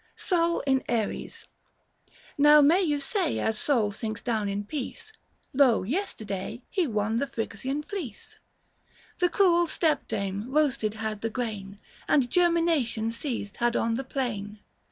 [0.17, 1.45] 80L IN ARIES.
[2.35, 5.13] Now may you say as Sol sinks down in peace,
[5.53, 8.39] 910 Lo yesterday he won the Phryxian fleece.
[9.19, 14.57] The cruel stepdame roasted had the grain, And germination ceased had on the plain.